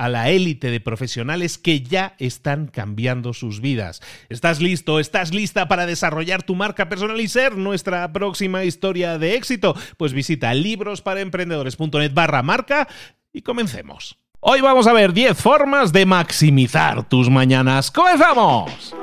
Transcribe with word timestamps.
a 0.00 0.08
la 0.08 0.30
élite 0.30 0.70
de 0.70 0.80
profesionales 0.80 1.58
que 1.58 1.82
ya 1.82 2.14
están 2.18 2.68
cambiando 2.68 3.34
sus 3.34 3.60
vidas. 3.60 4.00
¿Estás 4.30 4.58
listo? 4.62 4.98
¿Estás 4.98 5.34
lista 5.34 5.68
para 5.68 5.84
desarrollar 5.84 6.42
tu 6.42 6.54
marca 6.54 6.88
personal 6.88 7.20
y 7.20 7.28
ser 7.28 7.58
nuestra 7.58 8.10
próxima 8.10 8.64
historia 8.64 9.18
de 9.18 9.34
éxito? 9.34 9.76
Pues 9.98 10.14
visita 10.14 10.54
librosparaemprendedores.net 10.54 12.14
barra 12.14 12.42
marca 12.42 12.88
y 13.30 13.42
comencemos. 13.42 14.16
Hoy 14.40 14.62
vamos 14.62 14.86
a 14.86 14.94
ver 14.94 15.12
10 15.12 15.36
formas 15.36 15.92
de 15.92 16.06
maximizar 16.06 17.06
tus 17.06 17.28
mañanas. 17.28 17.90
¡Comenzamos! 17.90 18.94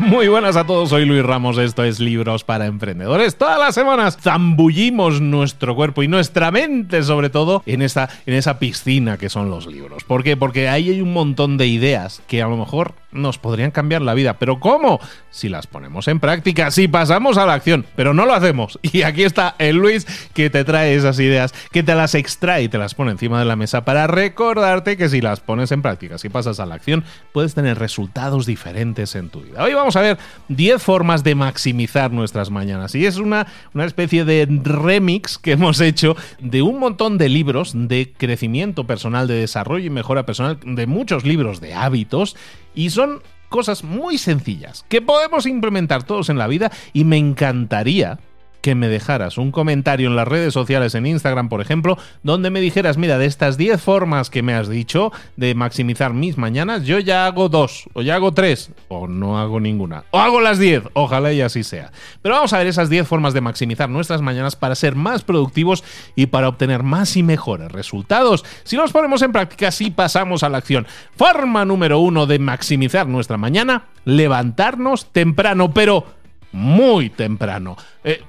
Muy 0.00 0.26
buenas 0.26 0.56
a 0.56 0.66
todos, 0.66 0.88
soy 0.88 1.04
Luis 1.04 1.22
Ramos, 1.22 1.56
esto 1.56 1.84
es 1.84 2.00
Libros 2.00 2.42
para 2.42 2.66
Emprendedores. 2.66 3.36
Todas 3.36 3.60
las 3.60 3.76
semanas 3.76 4.18
zambullimos 4.20 5.20
nuestro 5.20 5.76
cuerpo 5.76 6.02
y 6.02 6.08
nuestra 6.08 6.50
mente 6.50 7.04
sobre 7.04 7.30
todo 7.30 7.62
en 7.64 7.80
esa, 7.80 8.08
en 8.26 8.34
esa 8.34 8.58
piscina 8.58 9.18
que 9.18 9.28
son 9.28 9.50
los 9.50 9.66
libros. 9.66 10.02
¿Por 10.02 10.24
qué? 10.24 10.36
Porque 10.36 10.68
ahí 10.68 10.90
hay 10.90 11.00
un 11.00 11.12
montón 11.12 11.58
de 11.58 11.68
ideas 11.68 12.22
que 12.26 12.42
a 12.42 12.48
lo 12.48 12.56
mejor 12.56 12.94
nos 13.14 13.38
podrían 13.38 13.70
cambiar 13.70 14.02
la 14.02 14.14
vida. 14.14 14.38
¿Pero 14.38 14.60
cómo? 14.60 15.00
Si 15.30 15.48
las 15.48 15.66
ponemos 15.66 16.08
en 16.08 16.20
práctica, 16.20 16.70
si 16.70 16.88
pasamos 16.88 17.38
a 17.38 17.46
la 17.46 17.54
acción, 17.54 17.86
pero 17.96 18.12
no 18.12 18.26
lo 18.26 18.34
hacemos. 18.34 18.78
Y 18.94 19.02
aquí 19.02 19.24
está 19.24 19.56
el 19.58 19.76
Luis 19.76 20.06
que 20.34 20.50
te 20.50 20.62
trae 20.62 20.94
esas 20.94 21.18
ideas, 21.18 21.52
que 21.72 21.82
te 21.82 21.96
las 21.96 22.14
extrae 22.14 22.62
y 22.62 22.68
te 22.68 22.78
las 22.78 22.94
pone 22.94 23.10
encima 23.10 23.40
de 23.40 23.44
la 23.44 23.56
mesa 23.56 23.84
para 23.84 24.06
recordarte 24.06 24.96
que 24.96 25.08
si 25.08 25.20
las 25.20 25.40
pones 25.40 25.72
en 25.72 25.82
práctica, 25.82 26.16
si 26.18 26.28
pasas 26.28 26.60
a 26.60 26.66
la 26.66 26.76
acción, 26.76 27.02
puedes 27.32 27.54
tener 27.54 27.78
resultados 27.78 28.46
diferentes 28.46 29.16
en 29.16 29.30
tu 29.30 29.40
vida. 29.40 29.64
Hoy 29.64 29.74
vamos 29.74 29.96
a 29.96 30.00
ver 30.00 30.18
10 30.48 30.80
formas 30.80 31.24
de 31.24 31.34
maximizar 31.34 32.12
nuestras 32.12 32.50
mañanas. 32.50 32.94
Y 32.94 33.06
es 33.06 33.16
una, 33.16 33.46
una 33.74 33.84
especie 33.84 34.24
de 34.24 34.46
remix 34.62 35.38
que 35.38 35.52
hemos 35.52 35.80
hecho 35.80 36.16
de 36.40 36.62
un 36.62 36.78
montón 36.78 37.18
de 37.18 37.28
libros 37.28 37.72
de 37.74 38.12
crecimiento 38.16 38.84
personal, 38.84 39.26
de 39.26 39.34
desarrollo 39.34 39.86
y 39.86 39.90
mejora 39.90 40.26
personal, 40.26 40.58
de 40.64 40.86
muchos 40.86 41.24
libros 41.24 41.60
de 41.60 41.74
hábitos. 41.74 42.36
Y 42.74 42.90
son 42.90 43.03
cosas 43.48 43.84
muy 43.84 44.18
sencillas 44.18 44.84
que 44.88 45.00
podemos 45.00 45.46
implementar 45.46 46.02
todos 46.02 46.28
en 46.28 46.38
la 46.38 46.48
vida 46.48 46.72
y 46.92 47.04
me 47.04 47.18
encantaría 47.18 48.18
que 48.64 48.74
me 48.74 48.88
dejaras 48.88 49.36
un 49.36 49.52
comentario 49.52 50.08
en 50.08 50.16
las 50.16 50.26
redes 50.26 50.54
sociales, 50.54 50.94
en 50.94 51.04
Instagram, 51.04 51.50
por 51.50 51.60
ejemplo, 51.60 51.98
donde 52.22 52.48
me 52.48 52.62
dijeras, 52.62 52.96
mira, 52.96 53.18
de 53.18 53.26
estas 53.26 53.58
10 53.58 53.78
formas 53.78 54.30
que 54.30 54.42
me 54.42 54.54
has 54.54 54.70
dicho 54.70 55.12
de 55.36 55.54
maximizar 55.54 56.14
mis 56.14 56.38
mañanas, 56.38 56.84
yo 56.84 56.98
ya 56.98 57.26
hago 57.26 57.50
dos, 57.50 57.90
o 57.92 58.00
ya 58.00 58.14
hago 58.14 58.32
tres, 58.32 58.70
o 58.88 59.06
no 59.06 59.38
hago 59.38 59.60
ninguna, 59.60 60.04
o 60.12 60.18
hago 60.18 60.40
las 60.40 60.58
10, 60.58 60.84
ojalá 60.94 61.34
y 61.34 61.42
así 61.42 61.62
sea. 61.62 61.92
Pero 62.22 62.36
vamos 62.36 62.54
a 62.54 62.58
ver 62.58 62.66
esas 62.66 62.88
10 62.88 63.06
formas 63.06 63.34
de 63.34 63.42
maximizar 63.42 63.90
nuestras 63.90 64.22
mañanas 64.22 64.56
para 64.56 64.76
ser 64.76 64.94
más 64.94 65.24
productivos 65.24 65.84
y 66.16 66.24
para 66.24 66.48
obtener 66.48 66.84
más 66.84 67.18
y 67.18 67.22
mejores 67.22 67.70
resultados. 67.70 68.46
Si 68.62 68.76
los 68.76 68.92
ponemos 68.92 69.20
en 69.20 69.32
práctica, 69.32 69.72
si 69.72 69.90
pasamos 69.90 70.42
a 70.42 70.48
la 70.48 70.56
acción. 70.56 70.86
Forma 71.18 71.66
número 71.66 71.98
uno 71.98 72.24
de 72.24 72.38
maximizar 72.38 73.06
nuestra 73.08 73.36
mañana, 73.36 73.88
levantarnos 74.06 75.12
temprano, 75.12 75.74
pero 75.74 76.06
muy 76.54 77.10
temprano. 77.10 77.76
Eh, 78.04 78.22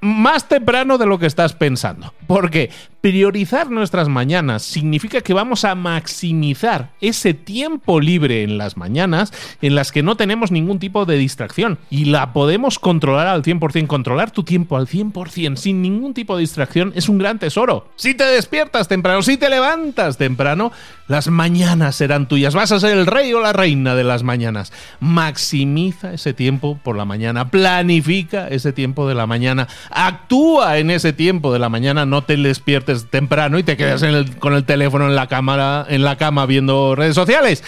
más 0.00 0.48
temprano 0.48 0.98
de 0.98 1.06
lo 1.06 1.18
que 1.18 1.26
estás 1.26 1.52
pensando. 1.52 2.12
Porque 2.26 2.70
priorizar 3.02 3.68
nuestras 3.68 4.08
mañanas 4.08 4.62
significa 4.62 5.20
que 5.20 5.34
vamos 5.34 5.64
a 5.64 5.74
maximizar 5.74 6.90
ese 7.00 7.34
tiempo 7.34 8.00
libre 8.00 8.44
en 8.44 8.58
las 8.58 8.76
mañanas 8.76 9.32
en 9.60 9.74
las 9.74 9.90
que 9.90 10.04
no 10.04 10.16
tenemos 10.16 10.52
ningún 10.52 10.78
tipo 10.78 11.04
de 11.04 11.16
distracción 11.16 11.78
y 11.90 12.06
la 12.06 12.32
podemos 12.32 12.78
controlar 12.78 13.26
al 13.26 13.42
100%. 13.42 13.86
Controlar 13.86 14.30
tu 14.30 14.44
tiempo 14.44 14.76
al 14.76 14.86
100% 14.86 15.56
sin 15.56 15.82
ningún 15.82 16.14
tipo 16.14 16.36
de 16.36 16.42
distracción 16.42 16.92
es 16.94 17.08
un 17.08 17.18
gran 17.18 17.38
tesoro. 17.38 17.88
Si 17.96 18.14
te 18.14 18.24
despiertas 18.24 18.88
temprano, 18.88 19.22
si 19.22 19.36
te 19.36 19.50
levantas 19.50 20.16
temprano, 20.16 20.72
las 21.08 21.28
mañanas 21.28 21.96
serán 21.96 22.28
tuyas. 22.28 22.54
Vas 22.54 22.72
a 22.72 22.80
ser 22.80 22.96
el 22.96 23.06
rey 23.06 23.32
o 23.34 23.40
la 23.40 23.52
reina 23.52 23.94
de 23.94 24.04
las 24.04 24.22
mañanas. 24.22 24.72
Maximiza 25.00 26.14
ese 26.14 26.32
tiempo 26.32 26.78
por 26.82 26.96
la 26.96 27.04
mañana. 27.04 27.50
Planifica 27.50 28.48
ese 28.48 28.72
tiempo 28.72 29.08
de 29.08 29.14
la 29.14 29.26
mañana 29.26 29.51
Actúa 29.90 30.78
en 30.78 30.90
ese 30.90 31.12
tiempo 31.12 31.52
de 31.52 31.58
la 31.58 31.68
mañana, 31.68 32.06
no 32.06 32.22
te 32.22 32.36
despiertes 32.36 33.10
temprano 33.10 33.58
y 33.58 33.62
te 33.62 33.76
quedas 33.76 34.04
con 34.38 34.54
el 34.54 34.64
teléfono 34.64 35.06
en 35.06 35.14
la 35.14 35.26
cámara, 35.26 35.86
en 35.88 36.02
la 36.02 36.16
cama 36.16 36.46
viendo 36.46 36.94
redes 36.94 37.14
sociales. 37.14 37.62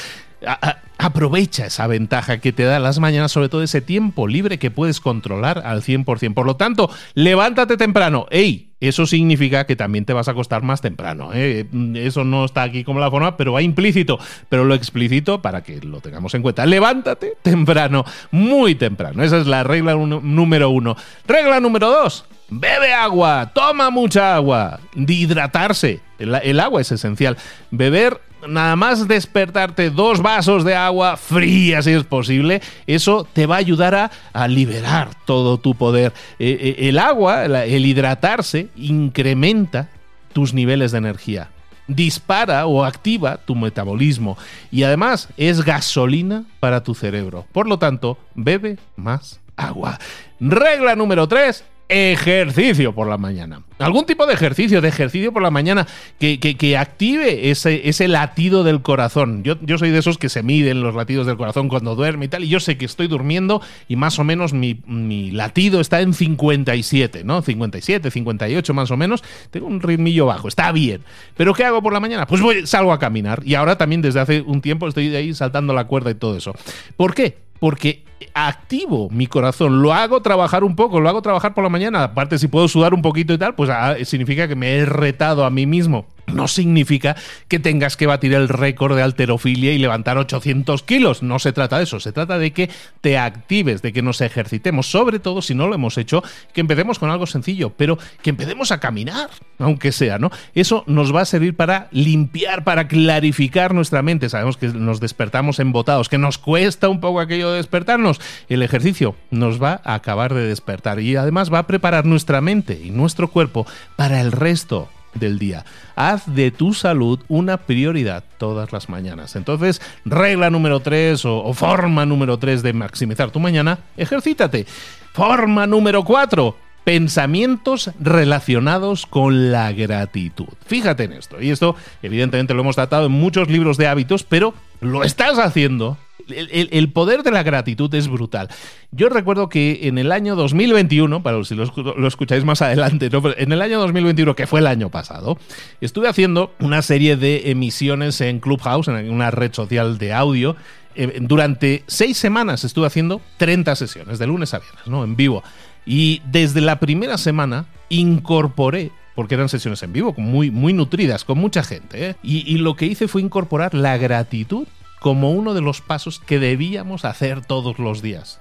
Aprovecha 1.05 1.67
esa 1.67 1.87
ventaja 1.87 2.39
que 2.39 2.53
te 2.53 2.65
da 2.65 2.79
las 2.79 2.99
mañanas, 2.99 3.31
sobre 3.31 3.49
todo 3.49 3.63
ese 3.63 3.81
tiempo 3.81 4.27
libre 4.27 4.59
que 4.59 4.71
puedes 4.71 5.01
controlar 5.01 5.63
al 5.65 5.83
100%. 5.83 6.33
Por 6.35 6.47
lo 6.47 6.57
tanto, 6.57 6.91
levántate 7.15 7.77
temprano. 7.77 8.27
¡Ey! 8.31 8.71
Eso 8.81 9.07
significa 9.07 9.67
que 9.67 9.77
también 9.77 10.05
te 10.05 10.13
vas 10.13 10.29
a 10.29 10.33
acostar 10.33 10.63
más 10.63 10.81
temprano. 10.81 11.31
¿eh? 11.33 11.67
Eso 11.95 12.25
no 12.25 12.45
está 12.45 12.63
aquí 12.63 12.85
como 12.85 13.01
la 13.01 13.11
forma, 13.11 13.37
pero 13.37 13.53
va 13.53 13.63
implícito. 13.63 14.19
Pero 14.49 14.65
lo 14.65 14.75
explícito 14.75 15.41
para 15.41 15.63
que 15.63 15.81
lo 15.81 16.01
tengamos 16.01 16.35
en 16.35 16.43
cuenta. 16.43 16.67
Levántate 16.67 17.37
temprano, 17.43 18.05
muy 18.31 18.75
temprano. 18.75 19.23
Esa 19.23 19.39
es 19.39 19.47
la 19.47 19.63
regla 19.63 19.95
número 19.95 20.71
uno. 20.71 20.97
Regla 21.27 21.61
número 21.61 21.89
dos. 21.89 22.25
Bebe 22.51 22.93
agua, 22.93 23.53
toma 23.55 23.91
mucha 23.91 24.37
agua, 24.37 24.81
de 24.95 25.15
hidratarse. 25.15 26.01
el 26.19 26.61
agua 26.61 26.81
es 26.81 26.93
esencial. 26.93 27.39
Beber 27.71 28.21
nada 28.49 28.77
más 28.77 29.09
despertarte 29.09 29.91
dos 29.91 30.21
vasos 30.21 30.65
de 30.65 30.75
agua 30.75 31.17
fría 31.17 31.83
si 31.83 31.93
es 31.93 32.05
posible, 32.05 32.61
eso 32.87 33.27
te 33.33 33.47
va 33.47 33.57
a 33.57 33.59
ayudar 33.59 34.11
a, 34.33 34.49
liberar 34.49 35.11
todo 35.25 35.59
tu 35.59 35.75
poder. 35.75 36.13
Eh, 36.39 36.77
eh, 36.79 36.89
el 36.89 36.99
agua, 36.99 37.45
el 37.45 37.87
hidratarse, 37.87 38.69
incrementa 38.77 39.89
tus 40.33 40.53
niveles 40.55 40.93
de 40.93 40.99
energía 40.99 41.51
dispara 41.87 42.65
o 42.67 42.83
activa 42.83 43.37
tu 43.37 43.55
metabolismo 43.55 44.39
y 44.71 44.85
además 44.85 45.29
es 45.37 45.63
gasolina 45.63 46.45
para 46.59 46.83
tu 46.83 46.95
cerebro. 46.95 47.47
Por 47.53 47.69
lo 47.69 47.79
tanto, 47.79 48.19
bebe 48.35 48.79
más 48.97 49.41
agua. 49.57 49.99
Regla 50.41 50.97
número 50.97 51.29
3, 51.29 51.65
ejercicio 51.89 52.95
por 52.95 53.07
la 53.09 53.19
mañana. 53.19 53.63
Algún 53.79 54.07
tipo 54.07 54.27
de 54.27 54.35
ejercicio, 54.35 54.81
de 54.81 54.89
ejercicio 54.89 55.33
por 55.33 55.43
la 55.43 55.51
mañana 55.51 55.87
que, 56.19 56.39
que, 56.39 56.77
active 56.79 57.51
ese, 57.51 57.89
ese, 57.89 58.09
latido 58.09 58.63
del 58.63 58.83
corazón. 58.83 59.43
Yo, 59.43 59.57
yo, 59.63 59.79
soy 59.79 59.91
de 59.91 59.99
esos 59.99 60.17
que 60.17 60.29
se 60.29 60.43
miden 60.43 60.81
los 60.81 60.95
latidos 60.95 61.27
del 61.27 61.37
corazón 61.37 61.69
cuando 61.69 61.95
duerme 61.95 62.27
y 62.27 62.29
tal, 62.29 62.45
y 62.45 62.49
yo 62.49 62.61
sé 62.61 62.79
que 62.79 62.85
estoy 62.85 63.09
durmiendo 63.09 63.61
y 63.89 63.97
más 63.97 64.19
o 64.19 64.25
menos 64.25 64.53
mi, 64.53 64.81
mi 64.87 65.33
latido 65.33 65.81
está 65.81 66.01
en 66.01 66.15
57, 66.15 67.25
¿no? 67.25 67.43
57, 67.43 68.11
58 68.11 68.75
más 68.75 68.91
o 68.91 68.97
menos. 68.97 69.25
Tengo 69.51 69.67
un 69.67 69.81
ritmillo 69.81 70.27
bajo, 70.27 70.49
está 70.49 70.71
bien. 70.73 71.03
Pero 71.37 71.53
¿qué 71.53 71.65
hago 71.65 71.83
por 71.83 71.93
la 71.93 72.01
mañana? 72.01 72.27
Pues 72.27 72.41
voy, 72.41 72.67
salgo 72.67 72.93
a 72.93 72.99
caminar 72.99 73.43
y 73.45 73.55
ahora 73.55 73.77
también 73.77 74.03
desde 74.03 74.21
hace 74.21 74.41
un 74.41 74.61
tiempo 74.61 74.87
estoy 74.89 75.15
ahí 75.15 75.35
saltando 75.35 75.75
la 75.75 75.87
cuerda 75.87 76.11
y 76.11 76.15
todo 76.15 76.37
eso. 76.37 76.55
¿Por 76.97 77.15
qué? 77.15 77.44
Porque 77.59 78.05
activo 78.35 79.09
mi 79.11 79.27
corazón, 79.27 79.83
lo 79.83 79.93
hago 79.93 80.23
trabajar 80.23 80.65
un 80.65 80.77
poco, 80.77 81.01
lo 81.01 81.09
hago 81.09 81.23
trabajar 81.23 81.55
por 81.55 81.65
la 81.65 81.71
mañana, 81.71 82.03
aparte 82.03 82.39
si 82.39 82.49
puedo 82.49 82.69
sudar 82.69 82.95
un 82.95 83.03
poquito 83.03 83.33
y 83.33 83.39
tal, 83.39 83.55
pues 83.55 83.71
ah, 83.71 83.97
significa 84.05 84.49
que 84.49 84.57
me 84.57 84.77
he 84.77 84.85
retado 84.85 85.45
a 85.45 85.51
mí 85.51 85.67
mismo 85.67 86.07
no 86.27 86.49
significa 86.49 87.17
que 87.49 87.59
tengas 87.59 87.97
que 87.97 88.07
batir 88.07 88.35
el 88.35 88.49
récord 88.49 88.97
de 88.97 89.03
alterofilia 89.03 89.73
y 89.73 89.79
levantar 89.79 90.19
800 90.19 90.83
kilos. 90.83 91.23
No 91.23 91.39
se 91.39 91.53
trata 91.53 91.79
de 91.79 91.85
eso. 91.85 92.01
Se 92.01 92.13
trata 92.13 92.39
de 92.39 92.53
que 92.53 92.71
te 93.01 93.19
actives, 93.19 93.83
de 93.83 93.93
que 93.93 94.03
nos 94.03 94.21
ejercitemos. 94.21 94.91
Sobre 94.91 95.19
todo, 95.19 95.43
si 95.43 95.55
no 95.55 95.67
lo 95.67 95.75
hemos 95.75 95.99
hecho, 95.99 96.23
que 96.53 96.61
empecemos 96.61 96.99
con 96.99 97.11
algo 97.11 97.27
sencillo, 97.27 97.71
pero 97.71 97.99
que 98.23 98.31
empecemos 98.31 98.73
a 98.73 98.81
caminar, 98.81 99.31
aunque 99.59 99.93
sea, 99.93 100.19
¿no? 100.19 100.31
Eso 100.55 100.85
nos 100.87 101.15
va 101.15 101.23
a 101.23 101.27
servir 101.27 101.55
para 101.57 101.89
limpiar, 101.91 102.65
para 102.65 102.89
clarificar 102.89 103.75
nuestra 103.75 104.03
mente. 104.03 104.29
Sabemos 104.29 104.57
que 104.57 104.69
nos 104.69 105.01
despertamos 105.01 105.59
embotados, 105.59 106.09
que 106.09 106.19
nos 106.19 106.39
cuesta 106.39 106.89
un 106.89 107.01
poco 107.01 107.21
aquello 107.21 107.51
de 107.51 107.59
despertarnos. 107.59 108.21
El 108.49 108.63
ejercicio 108.63 109.17
nos 109.31 109.63
va 109.63 109.81
a 109.85 109.95
acabar 109.95 110.35
de 110.35 110.47
despertar 110.47 111.01
y 111.01 111.17
además 111.17 111.53
va 111.53 111.61
a 111.61 111.67
preparar 111.67 112.07
nuestra 112.07 112.41
mente 112.41 112.81
y 112.83 112.91
nuestro 112.91 113.31
cuerpo 113.31 113.67
para 113.97 114.21
el 114.21 114.33
resto 114.33 114.89
del 115.15 115.39
día. 115.39 115.65
Haz 115.97 116.23
de 116.35 116.51
tu 116.51 116.75
salud 116.75 117.21
una 117.29 117.57
prioridad 117.57 118.25
todas 118.39 118.73
las 118.73 118.89
mañanas. 118.89 119.37
Entonces, 119.37 119.81
regla 120.05 120.51
número 120.51 120.81
3 120.81 121.25
o, 121.25 121.53
forma 121.55 122.07
número 122.07 122.39
3 122.39 122.63
de 122.63 122.73
maximizar 122.73 123.31
tu 123.31 123.41
mañana, 123.41 123.79
ejercítate. 123.97 124.67
Forma 125.13 125.67
número 125.67 126.05
4, 126.05 126.57
pensamientos 126.85 127.91
relacionados 128.01 129.07
con 129.07 129.53
la 129.53 129.73
gratitud. 129.73 130.49
Fíjate 130.67 131.05
en 131.05 131.13
esto. 131.13 131.41
Y 131.41 131.51
esto, 131.51 131.77
evidentemente, 132.03 132.55
lo 132.55 132.61
hemos 132.61 132.77
tratado 132.77 133.07
en 133.07 133.13
muchos 133.13 133.49
libros 133.49 133.77
de 133.77 133.87
hábitos, 133.87 134.25
pero 134.25 134.55
lo 134.81 135.05
estás 135.05 135.39
haciendo 135.39 135.97
el, 136.29 136.93
poder 136.93 137.23
de 137.23 137.31
la 137.31 137.43
gratitud 137.43 137.93
es 137.95 138.09
brutal. 138.09 138.49
Yo 138.91 139.09
recuerdo 139.09 139.49
que 139.49 139.81
en 139.89 139.99
el 139.99 140.13
año 140.13 140.37
2021, 140.37 141.23
para 141.23 141.43
si 141.45 141.55
lo, 141.55 141.65
escucháis 142.07 142.45
más 142.45 142.63
adelante, 142.63 143.11
en 143.37 143.53
el 143.53 143.63
año 143.63 143.79
2021, 143.81 144.35
que 144.35 144.47
fue 144.47 144.61
el 144.61 144.67
año 144.67 144.91
pasado, 144.91 145.39
estuve 145.81 146.09
haciendo 146.09 146.53
una 146.61 146.83
serie 146.83 147.17
de 147.17 147.51
emisiones 147.51 148.21
en 148.21 148.41
Clubhouse, 148.41 148.89
en 148.89 149.11
una 149.11 149.31
red 149.31 149.53
social 149.53 149.99
de 149.99 150.13
audio. 150.13 150.57
Eh, 150.97 151.19
durante 151.21 151.83
seis 151.87 152.17
semanas 152.17 152.65
estuve 152.65 152.87
haciendo 152.87 153.21
30 153.39 153.75
sesiones, 153.77 154.19
de 154.19 154.27
lunes 154.27 154.55
a 154.55 154.61
viernes, 154.61 154.87
¿no? 154.87 155.05
En 155.05 155.17
vivo. 155.17 155.43
Y 155.87 156.23
desde 156.31 156.61
la 156.61 156.79
primera 156.79 157.19
semana 157.19 157.67
incorporé 157.89 158.91
porque 159.15 159.35
eran 159.35 159.49
sesiones 159.49 159.83
en 159.83 159.93
vivo, 159.93 160.15
muy, 160.17 160.51
muy 160.51 160.73
nutridas, 160.73 161.25
con 161.25 161.39
mucha 161.39 161.63
gente. 161.63 162.11
¿eh? 162.11 162.17
y, 162.23 162.59
lo 162.59 162.75
que 162.75 162.87
hice 162.87 163.09
fue 163.09 163.23
incorporar 163.23 163.75
la 163.75 163.97
gratitud 163.97 164.67
como 165.05 165.33
uno 165.33 165.53
de 165.53 165.61
los 165.61 165.83
pasos 165.83 166.19
que 166.19 166.39
debíamos 166.39 167.05
hacer 167.05 167.45
todos 167.45 167.79
los 167.79 168.01
días. 168.01 168.41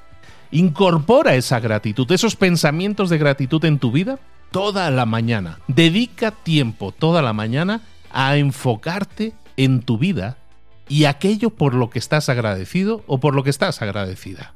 Incorpora 0.50 1.36
esa 1.36 1.60
gratitud, 1.60 2.10
esos 2.10 2.38
pensamientos 2.38 3.10
de 3.10 3.18
gratitud 3.18 3.65
en 3.65 3.80
tu 3.80 3.92
vida 3.92 4.18
toda 4.50 4.89
la 4.89 5.06
mañana. 5.06 5.60
Dedica 5.68 6.31
tiempo 6.31 6.94
toda 6.94 7.21
la 7.21 7.33
mañana 7.33 7.81
a 8.13 8.38
enfocarte 8.38 9.33
en 9.57 9.81
tu 9.81 9.98
vida 9.98 10.38
y 10.88 11.04
aquello 11.04 11.50
por 11.50 11.74
lo 11.74 11.89
que 11.89 12.00
estás 12.00 12.30
agradecido 12.30 13.04
o 13.07 13.19
por 13.19 13.36
lo 13.36 13.44
que 13.44 13.50
estás 13.50 13.81
agradecida. 13.81 14.54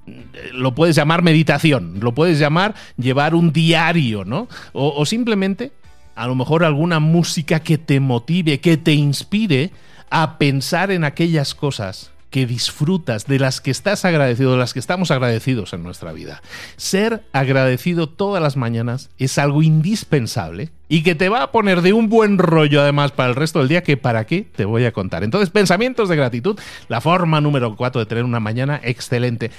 Lo 0.53 0.73
puedes 0.75 0.95
llamar 0.95 1.23
meditación, 1.23 1.99
lo 1.99 2.13
puedes 2.13 2.39
llamar 2.39 2.73
llevar 2.95 3.35
un 3.35 3.51
diario, 3.51 4.23
¿no? 4.23 4.47
O, 4.71 4.93
o 4.95 5.05
simplemente, 5.05 5.73
a 6.15 6.25
lo 6.25 6.35
mejor 6.35 6.63
alguna 6.63 7.01
música 7.01 7.59
que 7.59 7.77
te 7.77 7.99
motive, 7.99 8.61
que 8.61 8.77
te 8.77 8.93
inspire 8.93 9.73
a 10.09 10.37
pensar 10.37 10.91
en 10.91 11.03
aquellas 11.03 11.55
cosas 11.55 12.11
que 12.29 12.45
disfrutas, 12.45 13.25
de 13.25 13.39
las 13.39 13.61
que 13.61 13.71
estás 13.71 14.03
agradecido, 14.05 14.51
de 14.51 14.57
las 14.57 14.73
que 14.73 14.79
estamos 14.79 15.11
agradecidos 15.11 15.73
en 15.73 15.83
nuestra 15.83 16.11
vida. 16.11 16.41
Ser 16.75 17.23
agradecido 17.31 18.09
todas 18.09 18.43
las 18.43 18.57
mañanas 18.57 19.09
es 19.17 19.37
algo 19.37 19.63
indispensable 19.63 20.71
y 20.89 21.03
que 21.03 21.15
te 21.15 21.29
va 21.29 21.43
a 21.43 21.51
poner 21.51 21.81
de 21.81 21.93
un 21.93 22.09
buen 22.09 22.37
rollo 22.37 22.81
además 22.81 23.11
para 23.11 23.29
el 23.29 23.35
resto 23.35 23.59
del 23.59 23.69
día 23.69 23.83
que 23.83 23.97
para 23.97 24.25
qué 24.25 24.41
te 24.41 24.65
voy 24.65 24.85
a 24.85 24.91
contar. 24.91 25.23
Entonces, 25.23 25.49
pensamientos 25.49 26.09
de 26.09 26.15
gratitud, 26.17 26.59
la 26.89 27.01
forma 27.01 27.39
número 27.39 27.75
4 27.75 27.99
de 27.99 28.05
tener 28.05 28.23
una 28.23 28.39
mañana 28.39 28.81
excelente. 28.83 29.51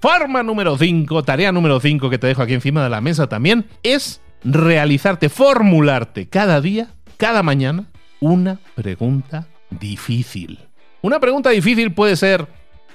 Forma 0.00 0.42
número 0.42 0.76
5, 0.76 1.22
tarea 1.22 1.52
número 1.52 1.80
5 1.80 2.10
que 2.10 2.18
te 2.18 2.26
dejo 2.26 2.42
aquí 2.42 2.54
encima 2.54 2.82
de 2.82 2.90
la 2.90 3.00
mesa 3.00 3.28
también, 3.28 3.66
es 3.82 4.20
realizarte, 4.44 5.28
formularte 5.28 6.28
cada 6.28 6.60
día, 6.60 6.88
cada 7.16 7.42
mañana, 7.42 7.86
una 8.20 8.58
pregunta 8.74 9.46
difícil. 9.70 10.58
Una 11.02 11.20
pregunta 11.20 11.50
difícil 11.50 11.92
puede 11.92 12.16
ser, 12.16 12.46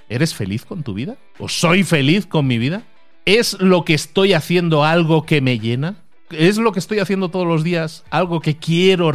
¿eres 0.09 0.33
feliz 0.33 0.65
con 0.65 0.83
tu 0.83 0.94
vida? 0.94 1.18
¿O 1.39 1.47
soy 1.47 1.83
feliz 1.83 2.25
con 2.25 2.47
mi 2.47 2.57
vida? 2.57 2.83
¿Es 3.25 3.59
lo 3.59 3.85
que 3.85 3.94
estoy 3.94 4.33
haciendo 4.33 4.83
algo 4.83 5.25
que 5.25 5.41
me 5.41 5.59
llena? 5.59 5.95
¿Es 6.31 6.57
lo 6.57 6.71
que 6.71 6.79
estoy 6.79 7.00
haciendo 7.00 7.29
todos 7.29 7.47
los 7.47 7.63
días 7.63 8.03
algo 8.09 8.41
que 8.41 8.57
quiero 8.57 9.09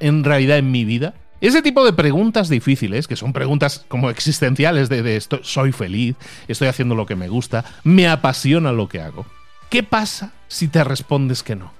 en 0.00 0.24
realidad 0.24 0.58
en 0.58 0.70
mi 0.70 0.84
vida? 0.84 1.14
Ese 1.40 1.62
tipo 1.62 1.84
de 1.84 1.92
preguntas 1.92 2.48
difíciles, 2.48 3.06
que 3.06 3.14
son 3.14 3.32
preguntas 3.32 3.84
como 3.86 4.10
existenciales 4.10 4.88
de, 4.88 5.02
de 5.02 5.22
soy 5.42 5.70
feliz, 5.70 6.16
estoy 6.48 6.66
haciendo 6.66 6.96
lo 6.96 7.06
que 7.06 7.14
me 7.14 7.28
gusta, 7.28 7.64
me 7.84 8.08
apasiona 8.08 8.72
lo 8.72 8.88
que 8.88 9.00
hago. 9.00 9.24
¿Qué 9.70 9.84
pasa 9.84 10.32
si 10.48 10.66
te 10.66 10.82
respondes 10.82 11.44
que 11.44 11.54
no? 11.54 11.77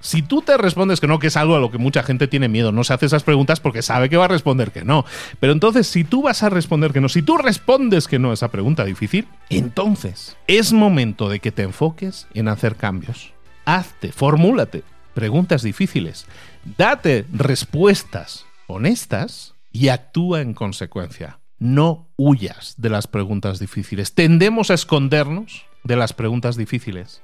Si 0.00 0.22
tú 0.22 0.42
te 0.42 0.56
respondes 0.56 1.00
que 1.00 1.06
no, 1.06 1.18
que 1.18 1.26
es 1.26 1.36
algo 1.36 1.56
a 1.56 1.60
lo 1.60 1.70
que 1.70 1.78
mucha 1.78 2.02
gente 2.02 2.28
tiene 2.28 2.48
miedo, 2.48 2.72
no 2.72 2.84
se 2.84 2.94
hace 2.94 3.06
esas 3.06 3.24
preguntas 3.24 3.60
porque 3.60 3.82
sabe 3.82 4.08
que 4.08 4.16
va 4.16 4.26
a 4.26 4.28
responder 4.28 4.70
que 4.70 4.84
no. 4.84 5.04
Pero 5.40 5.52
entonces, 5.52 5.86
si 5.88 6.04
tú 6.04 6.22
vas 6.22 6.42
a 6.42 6.50
responder 6.50 6.92
que 6.92 7.00
no, 7.00 7.08
si 7.08 7.22
tú 7.22 7.36
respondes 7.36 8.06
que 8.06 8.18
no 8.18 8.30
a 8.30 8.34
esa 8.34 8.48
pregunta 8.48 8.84
difícil, 8.84 9.26
entonces 9.50 10.36
es 10.46 10.72
momento 10.72 11.28
de 11.28 11.40
que 11.40 11.52
te 11.52 11.62
enfoques 11.62 12.26
en 12.34 12.48
hacer 12.48 12.76
cambios. 12.76 13.32
Hazte, 13.64 14.12
formúlate 14.12 14.84
preguntas 15.14 15.62
difíciles, 15.62 16.26
date 16.76 17.26
respuestas 17.32 18.46
honestas 18.68 19.54
y 19.72 19.88
actúa 19.88 20.42
en 20.42 20.54
consecuencia. 20.54 21.40
No 21.58 22.06
huyas 22.16 22.74
de 22.78 22.88
las 22.88 23.08
preguntas 23.08 23.58
difíciles. 23.58 24.14
Tendemos 24.14 24.70
a 24.70 24.74
escondernos 24.74 25.66
de 25.82 25.96
las 25.96 26.12
preguntas 26.12 26.56
difíciles 26.56 27.20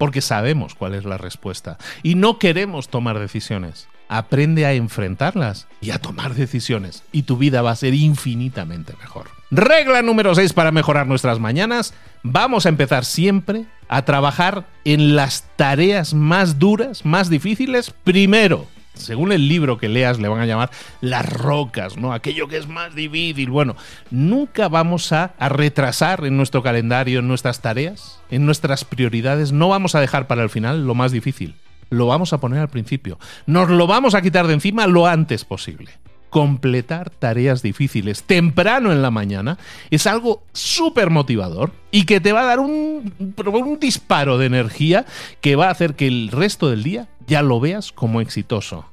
porque 0.00 0.22
sabemos 0.22 0.74
cuál 0.74 0.94
es 0.94 1.04
la 1.04 1.18
respuesta 1.18 1.76
y 2.02 2.14
no 2.14 2.38
queremos 2.38 2.88
tomar 2.88 3.18
decisiones. 3.18 3.86
Aprende 4.08 4.64
a 4.64 4.72
enfrentarlas 4.72 5.68
y 5.82 5.90
a 5.90 5.98
tomar 5.98 6.34
decisiones 6.34 7.02
y 7.12 7.24
tu 7.24 7.36
vida 7.36 7.60
va 7.60 7.72
a 7.72 7.76
ser 7.76 7.92
infinitamente 7.92 8.94
mejor. 8.98 9.26
Regla 9.50 10.00
número 10.00 10.34
6 10.34 10.54
para 10.54 10.72
mejorar 10.72 11.06
nuestras 11.06 11.38
mañanas. 11.38 11.92
Vamos 12.22 12.64
a 12.64 12.70
empezar 12.70 13.04
siempre 13.04 13.66
a 13.88 14.06
trabajar 14.06 14.66
en 14.86 15.16
las 15.16 15.44
tareas 15.56 16.14
más 16.14 16.58
duras, 16.58 17.04
más 17.04 17.28
difíciles, 17.28 17.90
primero 18.02 18.68
según 19.00 19.32
el 19.32 19.48
libro 19.48 19.78
que 19.78 19.88
leas, 19.88 20.18
le 20.18 20.28
van 20.28 20.40
a 20.40 20.46
llamar 20.46 20.70
las 21.00 21.30
rocas, 21.30 21.96
¿no? 21.96 22.12
Aquello 22.12 22.48
que 22.48 22.56
es 22.56 22.68
más 22.68 22.94
difícil. 22.94 23.50
Bueno, 23.50 23.76
nunca 24.10 24.68
vamos 24.68 25.12
a, 25.12 25.34
retrasar 25.38 26.24
en 26.24 26.36
nuestro 26.36 26.62
calendario, 26.62 27.20
en 27.20 27.28
nuestras 27.28 27.60
tareas, 27.60 28.20
en 28.30 28.46
nuestras 28.46 28.84
prioridades. 28.84 29.52
No 29.52 29.68
vamos 29.68 29.94
a 29.94 30.00
dejar 30.00 30.26
para 30.26 30.42
el 30.42 30.50
final 30.50 30.86
lo 30.86 30.94
más 30.94 31.12
difícil. 31.12 31.54
Lo 31.88 32.06
vamos 32.06 32.32
a 32.32 32.38
poner 32.38 32.60
al 32.60 32.68
principio. 32.68 33.18
Nos 33.46 33.68
lo 33.68 33.86
vamos 33.86 34.14
a 34.14 34.22
quitar 34.22 34.46
de 34.46 34.54
encima 34.54 34.86
lo 34.86 35.06
antes 35.06 35.44
posible 35.44 35.99
completar 36.30 37.10
tareas 37.10 37.62
difíciles 37.62 38.22
temprano 38.22 38.92
en 38.92 39.02
la 39.02 39.10
mañana 39.10 39.58
es 39.90 40.06
algo 40.06 40.42
súper 40.52 41.10
motivador 41.10 41.72
y 41.90 42.04
que 42.04 42.20
te 42.20 42.32
va 42.32 42.42
a 42.42 42.46
dar 42.46 42.60
un, 42.60 43.12
un, 43.18 43.78
disparo 43.80 44.38
de 44.38 44.46
energía 44.46 45.04
que 45.40 45.56
va 45.56 45.66
a 45.66 45.70
hacer 45.70 45.94
que 45.94 46.06
el 46.06 46.28
resto 46.28 46.70
del 46.70 46.82
día 46.82 47.08
ya 47.26 47.42
lo 47.42 47.60
veas 47.60 47.92
como 47.92 48.20
exitoso. 48.20 48.86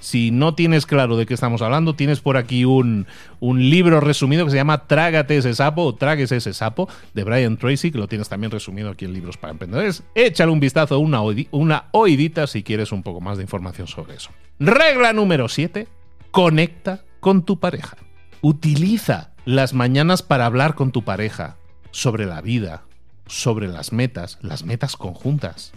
Si 0.00 0.30
no 0.30 0.54
tienes 0.54 0.86
claro 0.86 1.18
de 1.18 1.26
qué 1.26 1.34
estamos 1.34 1.60
hablando, 1.60 1.94
tienes 1.94 2.20
por 2.20 2.38
aquí 2.38 2.64
un, 2.64 3.06
un 3.38 3.68
libro 3.68 4.00
resumido 4.00 4.46
que 4.46 4.50
se 4.50 4.56
llama 4.56 4.86
Trágate 4.86 5.36
ese 5.36 5.54
sapo 5.54 5.84
o 5.84 5.94
Tráguese 5.94 6.36
ese 6.36 6.54
sapo 6.54 6.88
de 7.12 7.22
Brian 7.22 7.58
Tracy, 7.58 7.90
que 7.90 7.98
lo 7.98 8.08
tienes 8.08 8.30
también 8.30 8.50
resumido 8.50 8.88
aquí 8.88 9.04
en 9.04 9.12
Libros 9.12 9.36
para 9.36 9.52
Emprendedores. 9.52 10.02
Échale 10.14 10.50
un 10.50 10.60
vistazo, 10.60 10.98
una, 10.98 11.20
una 11.50 11.84
oidita 11.92 12.46
si 12.46 12.62
quieres 12.62 12.92
un 12.92 13.02
poco 13.02 13.20
más 13.20 13.36
de 13.36 13.42
información 13.42 13.88
sobre 13.88 14.14
eso. 14.14 14.30
Regla 14.58 15.12
número 15.12 15.48
7 15.48 15.86
Conecta 16.30 17.04
con 17.18 17.44
tu 17.44 17.58
pareja. 17.58 17.96
Utiliza 18.40 19.32
las 19.44 19.74
mañanas 19.74 20.22
para 20.22 20.46
hablar 20.46 20.76
con 20.76 20.92
tu 20.92 21.02
pareja 21.02 21.56
sobre 21.90 22.24
la 22.24 22.40
vida, 22.40 22.84
sobre 23.26 23.66
las 23.66 23.92
metas, 23.92 24.38
las 24.40 24.64
metas 24.64 24.96
conjuntas. 24.96 25.72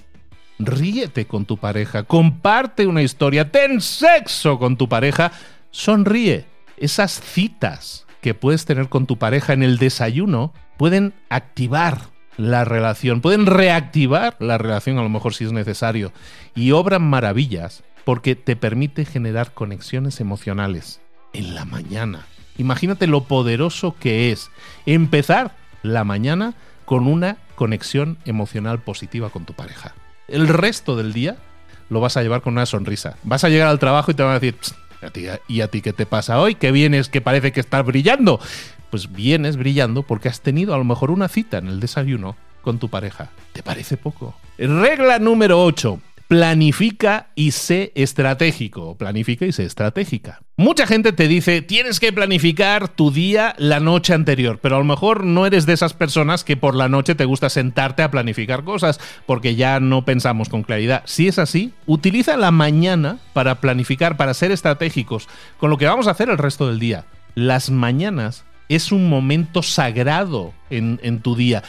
ríete 0.60 1.26
con 1.26 1.46
tu 1.46 1.58
pareja, 1.58 2.04
comparte 2.04 2.86
una 2.86 3.02
historia, 3.02 3.52
ten 3.52 3.82
sexo 3.82 4.60
con 4.60 4.78
tu 4.78 4.88
pareja, 4.88 5.32
sonríe. 5.72 6.46
Esas 6.78 7.20
citas 7.20 8.06
que 8.22 8.36
puedes 8.36 8.66
tener 8.66 8.88
con 8.90 9.08
tu 9.08 9.18
pareja 9.18 9.54
en 9.54 9.64
el 9.64 9.80
desayuno 9.80 10.54
pueden 10.78 11.14
activar 11.30 12.14
la 12.38 12.64
relación, 12.64 13.22
pueden 13.22 13.48
reactivar 13.48 14.38
la 14.40 14.60
relación 14.60 15.00
a 15.00 15.04
lo 15.04 15.10
mejor 15.10 15.34
si 15.34 15.46
es 15.46 15.52
necesario 15.52 16.14
y 16.56 16.72
obran 16.72 17.02
maravillas 17.02 17.84
porque 18.06 18.36
te 18.36 18.56
permite 18.56 19.06
generar 19.06 19.54
conexiones 19.54 20.20
emocionales 20.20 21.02
en 21.34 21.56
la 21.56 21.66
mañana. 21.66 22.28
Imagínate 22.58 23.08
lo 23.08 23.24
poderoso 23.24 23.96
que 24.00 24.32
es 24.32 24.52
empezar 24.86 25.56
la 25.82 26.04
mañana 26.04 26.54
con 26.86 27.08
una 27.08 27.38
conexión 27.56 28.18
emocional 28.26 28.80
positiva 28.80 29.30
con 29.30 29.46
tu 29.46 29.54
pareja. 29.54 29.96
El 30.28 30.48
resto 30.48 30.96
del 30.96 31.14
día 31.14 31.38
lo 31.90 32.00
vas 32.00 32.18
a 32.18 32.22
llevar 32.22 32.42
con 32.42 32.54
una 32.54 32.66
sonrisa. 32.66 33.18
Vas 33.24 33.44
a 33.44 33.50
llegar 33.50 33.68
al 33.68 33.80
trabajo 33.80 34.12
y 34.12 34.14
te 34.14 34.24
van 34.24 34.34
a 34.36 34.40
decir, 34.40 34.56
¿y 35.48 35.62
a 35.62 35.68
ti 35.68 35.82
qué 35.82 35.94
te 35.94 36.06
pasa 36.06 36.40
hoy? 36.40 36.56
¿Qué 36.56 36.72
vienes 36.72 37.10
que 37.10 37.22
parece 37.22 37.52
que 37.52 37.60
estás 37.60 37.86
brillando? 37.86 38.40
Pues 38.90 39.12
vienes 39.12 39.58
brillando 39.58 40.04
porque 40.04 40.30
has 40.30 40.42
tenido 40.42 40.74
a 40.74 40.78
lo 40.78 40.84
mejor 40.84 41.12
una 41.12 41.28
cita 41.28 41.58
en 41.58 41.68
el 41.68 41.80
desayuno 41.80 42.36
con 42.62 42.80
tu 42.80 42.90
pareja. 42.90 43.30
¿Te 43.52 43.64
parece 43.64 43.98
poco? 43.98 44.36
Regla 44.58 45.20
número 45.20 45.64
8 45.64 46.00
planifica 46.34 47.28
y 47.36 47.52
sé 47.52 47.92
estratégico. 47.94 48.98
Planifica 48.98 49.46
y 49.46 49.52
sé 49.52 49.66
estratégica. 49.66 50.42
Mucha 50.58 50.88
gente 50.88 51.14
te 51.14 51.28
dice, 51.28 51.62
tienes 51.62 52.00
que 52.00 52.12
planificar 52.12 52.88
tu 52.88 53.12
día 53.12 53.54
la 53.60 53.80
noche 53.80 54.16
anterior, 54.16 54.58
pero 54.60 54.78
a 54.78 54.80
lo 54.80 54.84
mejor 54.84 55.26
no 55.26 55.46
eres 55.46 55.68
de 55.68 55.74
esas 55.74 55.94
personas 55.94 56.44
que 56.44 56.58
por 56.58 56.74
la 56.74 56.90
noche 56.90 57.14
te 57.14 57.26
gusta 57.26 57.52
sentarte 57.52 58.02
a 58.02 58.10
planificar 58.10 58.64
cosas, 58.64 59.00
porque 59.28 59.54
ya 59.54 59.80
no 59.80 60.06
pensamos 60.06 60.50
con 60.50 60.64
claridad. 60.64 61.04
Si 61.06 61.28
es 61.28 61.38
así, 61.38 61.72
utiliza 61.86 62.36
la 62.36 62.50
mañana 62.50 63.20
para 63.34 63.62
planificar, 63.62 64.18
para 64.18 64.34
ser 64.34 64.52
estratégicos, 64.52 65.30
con 65.60 65.70
lo 65.70 65.78
que 65.78 65.86
vamos 65.86 66.08
a 66.08 66.12
hacer 66.12 66.30
el 66.30 66.40
resto 66.40 66.68
del 66.68 66.80
día. 66.80 67.06
Las 67.36 67.70
mañanas 67.70 68.44
es 68.70 68.92
un 68.92 69.08
momento 69.08 69.62
sagrado 69.62 70.52
en, 70.72 71.00
en 71.04 71.20
tu 71.20 71.36
día. 71.36 71.62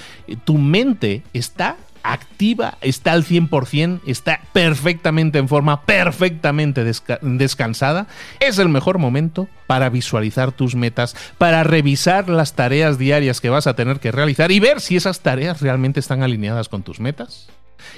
Tu 0.47 0.57
mente 0.57 1.23
está 1.35 1.77
activa, 2.05 2.79
está 2.83 3.13
al 3.13 3.25
100%, 3.25 4.03
está 4.07 4.41
perfectamente 4.53 5.39
en 5.39 5.49
forma, 5.49 5.83
perfectamente 5.83 6.85
descansada, 6.85 8.07
es 8.39 8.59
el 8.59 8.69
mejor 8.69 8.99
momento 8.99 9.49
para 9.67 9.89
visualizar 9.89 10.53
tus 10.53 10.77
metas, 10.77 11.17
para 11.39 11.65
revisar 11.65 12.29
las 12.29 12.53
tareas 12.55 12.99
diarias 12.99 13.41
que 13.41 13.49
vas 13.49 13.67
a 13.67 13.75
tener 13.75 13.99
que 13.99 14.13
realizar 14.13 14.53
y 14.53 14.61
ver 14.61 14.81
si 14.81 14.97
esas 14.97 15.21
tareas 15.21 15.61
realmente 15.63 15.99
están 15.99 16.23
alineadas 16.23 16.69
con 16.69 16.83
tus 16.83 17.01
metas. 17.01 17.49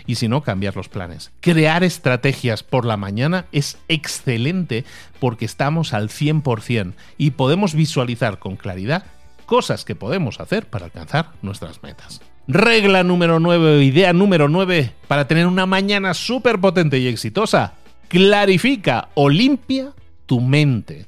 Y 0.07 0.17
si 0.17 0.29
no, 0.29 0.43
cambiar 0.43 0.77
los 0.77 0.89
planes. 0.89 1.33
Crear 1.41 1.85
estrategias 1.85 2.63
por 2.63 2.85
la 2.85 2.97
mañana 2.97 3.47
es 3.53 3.79
excelente 3.89 4.85
porque 5.21 5.45
estamos 5.45 5.93
al 5.93 6.09
100% 6.09 6.95
y 7.19 7.33
podemos 7.33 7.75
visualizar 7.75 8.39
con 8.39 8.57
claridad 8.57 9.05
cosas 9.47 9.85
que 9.85 9.95
podemos 9.95 10.41
hacer 10.41 10.67
para 10.67 10.87
alcanzar 10.87 11.33
nuestras 11.43 11.83
metas. 11.83 12.21
Regla 12.49 13.03
número 13.03 13.41
9, 13.41 13.83
idea 13.83 14.13
número 14.13 14.49
9 14.49 14.93
para 15.09 15.27
tener 15.27 15.49
una 15.49 15.67
mañana 15.67 16.15
súper 16.15 16.61
potente 16.61 16.99
y 16.99 17.09
exitosa. 17.09 17.75
Clarifica 18.09 19.09
o 19.15 19.29
limpia 19.29 19.93
tu 20.27 20.41
mente. 20.41 21.07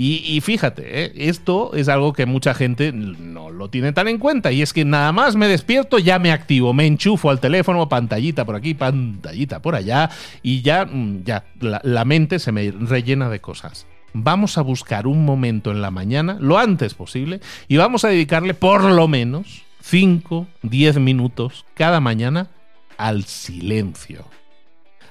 Y, 0.00 0.40
fíjate, 0.42 1.06
¿eh? 1.06 1.12
esto 1.16 1.74
es 1.74 1.88
algo 1.88 2.12
que 2.12 2.24
mucha 2.24 2.54
gente 2.54 2.92
no 2.92 3.50
lo 3.50 3.68
tiene 3.68 3.92
tan 3.92 4.06
en 4.06 4.18
cuenta. 4.18 4.52
Y 4.52 4.62
es 4.62 4.72
que 4.72 4.84
nada 4.84 5.10
más 5.10 5.34
me 5.34 5.48
despierto, 5.48 5.98
ya 5.98 6.20
me 6.20 6.30
activo, 6.30 6.72
me 6.72 6.86
enchufo 6.86 7.30
al 7.30 7.40
teléfono, 7.40 7.88
pantallita 7.88 8.44
por 8.44 8.54
aquí, 8.54 8.74
pantallita 8.74 9.60
por 9.60 9.74
allá, 9.74 10.08
y 10.40 10.62
ya, 10.62 10.84
mm, 10.84 11.24
ya 11.24 11.46
la 11.60 12.04
mente 12.04 12.38
se 12.38 12.52
me 12.52 12.70
rellena 12.70 13.28
de 13.28 13.40
cosas 13.40 13.86
vamos 14.14 14.56
a 14.56 14.62
buscar 14.62 15.06
un 15.06 15.24
momento 15.24 15.70
en 15.70 15.82
la 15.82 15.90
mañana, 15.90 16.38
lo 16.40 16.58
antes 16.58 16.94
posible, 16.94 17.40
y 17.68 17.76
vamos 17.76 18.04
a 18.04 18.08
dedicarle 18.08 18.54
por 18.54 18.82
lo 18.84 19.06
menos 19.06 19.67
5, 19.80 20.46
10 20.62 20.98
minutos 20.98 21.64
cada 21.74 22.00
mañana 22.00 22.48
al 22.96 23.24
silencio. 23.24 24.24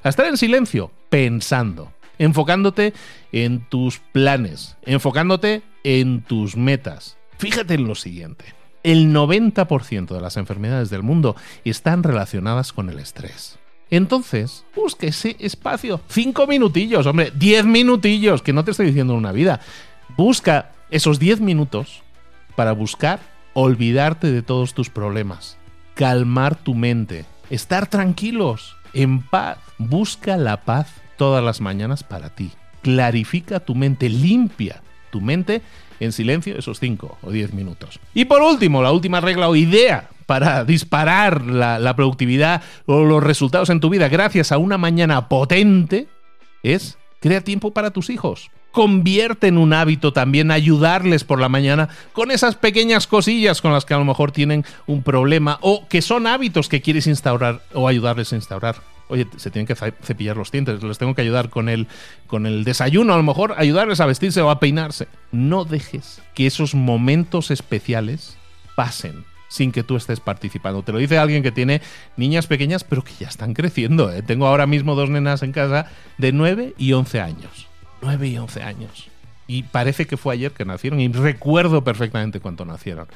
A 0.03 0.09
estar 0.09 0.25
en 0.25 0.37
silencio, 0.37 0.91
pensando, 1.09 1.91
enfocándote 2.19 2.93
en 3.31 3.67
tus 3.67 3.99
planes, 3.99 4.77
enfocándote 4.83 5.63
en 5.83 6.21
tus 6.21 6.55
metas. 6.55 7.17
Fíjate 7.37 7.75
en 7.75 7.87
lo 7.87 7.95
siguiente. 7.95 8.45
El 8.83 9.13
90% 9.13 10.07
de 10.07 10.21
las 10.21 10.37
enfermedades 10.37 10.89
del 10.89 11.03
mundo 11.03 11.35
están 11.65 12.03
relacionadas 12.03 12.73
con 12.73 12.89
el 12.89 12.99
estrés. 12.99 13.59
Entonces, 13.89 14.65
busque 14.75 15.07
ese 15.07 15.35
espacio. 15.39 16.01
5 16.07 16.47
minutillos, 16.47 17.05
hombre, 17.05 17.31
10 17.35 17.65
minutillos, 17.65 18.41
que 18.41 18.53
no 18.53 18.63
te 18.63 18.71
estoy 18.71 18.87
diciendo 18.87 19.13
una 19.13 19.31
vida. 19.31 19.61
Busca 20.15 20.71
esos 20.89 21.19
10 21.19 21.41
minutos 21.41 22.03
para 22.55 22.71
buscar 22.73 23.19
olvidarte 23.59 24.31
de 24.31 24.43
todos 24.43 24.75
tus 24.75 24.91
problemas, 24.91 25.57
calmar 25.95 26.55
tu 26.55 26.75
mente, 26.75 27.25
estar 27.49 27.87
tranquilos, 27.87 28.77
en 28.93 29.23
paz. 29.23 29.57
Busca 29.79 30.37
la 30.37 30.57
paz 30.57 30.93
todas 31.17 31.43
las 31.43 31.59
mañanas 31.59 32.03
para 32.03 32.29
ti. 32.29 32.51
Clarifica 32.83 33.59
tu 33.59 33.73
mente, 33.73 34.09
limpia 34.09 34.83
tu 35.09 35.21
mente 35.21 35.63
en 35.99 36.11
silencio 36.11 36.55
esos 36.55 36.79
5 36.79 37.17
o 37.19 37.31
10 37.31 37.53
minutos. 37.53 37.99
Y 38.13 38.25
por 38.25 38.43
último, 38.43 38.83
la 38.83 38.91
última 38.91 39.21
regla 39.21 39.49
o 39.49 39.55
idea 39.55 40.07
para 40.27 40.63
disparar 40.63 41.43
la, 41.43 41.95
productividad 41.95 42.61
o 42.85 43.05
los 43.05 43.23
resultados 43.23 43.71
en 43.71 43.79
tu 43.79 43.89
vida 43.89 44.07
gracias 44.07 44.51
a 44.51 44.59
una 44.59 44.77
mañana 44.77 45.29
potente 45.29 46.07
es 46.61 46.99
crea 47.21 47.41
tiempo 47.41 47.73
para 47.73 47.89
tus 47.89 48.11
hijos 48.11 48.51
convierte 48.77 49.47
en 49.47 49.57
un 49.57 49.73
hábito 49.73 50.13
también 50.13 50.51
ayudarles 50.51 51.23
por 51.23 51.41
la 51.41 51.49
mañana 51.49 51.89
con 52.13 52.29
esas 52.29 52.53
pequeñas 52.53 53.07
cosillas 53.07 53.59
con 53.59 53.73
las 53.73 53.85
que 53.85 53.95
a 53.95 53.97
lo 53.97 54.05
mejor 54.05 54.31
tienen 54.31 54.65
un 54.85 55.01
problema 55.01 55.57
o 55.61 55.87
que 55.87 56.03
son 56.03 56.27
hábitos 56.27 56.69
que 56.69 56.79
quieres 56.79 57.07
instaurar 57.07 57.63
o 57.73 57.87
ayudarles 57.87 58.31
a 58.33 58.35
instaurar. 58.35 58.75
Oye, 59.07 59.25
se 59.37 59.49
tienen 59.49 59.65
que 59.65 59.73
cepillar 59.73 60.37
los 60.37 60.51
dientes, 60.51 60.83
les 60.83 60.99
tengo 60.99 61.15
que 61.15 61.23
ayudar 61.23 61.49
con 61.49 61.69
el, 61.69 61.87
con 62.27 62.45
el 62.45 62.63
desayuno, 62.65 63.15
a 63.15 63.17
lo 63.17 63.23
mejor 63.23 63.55
ayudarles 63.57 63.99
a 63.99 64.05
vestirse 64.05 64.41
o 64.41 64.51
a 64.51 64.59
peinarse. 64.59 65.07
No 65.31 65.65
dejes 65.65 66.21
que 66.35 66.45
esos 66.45 66.75
momentos 66.75 67.49
especiales 67.49 68.37
pasen 68.75 69.25
sin 69.47 69.71
que 69.71 69.81
tú 69.81 69.95
estés 69.95 70.19
participando. 70.19 70.83
Te 70.83 70.91
lo 70.91 70.99
dice 70.99 71.17
alguien 71.17 71.41
que 71.41 71.51
tiene 71.51 71.81
niñas 72.15 72.45
pequeñas, 72.45 72.83
pero 72.83 73.03
que 73.03 73.13
ya 73.19 73.27
están 73.27 73.55
creciendo. 73.55 74.11
¿eh? 74.11 74.21
Tengo 74.21 74.45
ahora 74.45 74.67
mismo 74.67 74.93
dos 74.93 75.09
nenas 75.09 75.41
en 75.41 75.51
casa 75.51 75.87
de 76.19 76.31
9 76.31 76.75
y 76.77 76.93
11 76.93 77.21
años. 77.21 77.66
9 78.01 78.27
y 78.27 78.37
11 78.37 78.63
años. 78.63 79.09
Y 79.47 79.63
parece 79.63 80.05
que 80.05 80.17
fue 80.17 80.33
ayer 80.33 80.51
que 80.51 80.65
nacieron 80.65 80.99
y 80.99 81.07
recuerdo 81.07 81.83
perfectamente 81.83 82.41
cuánto 82.41 82.65
nacieron. 82.65 83.07